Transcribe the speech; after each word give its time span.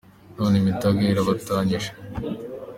None 0.37 0.55
imitaga 0.61 1.01
irabatanyije 1.11 1.91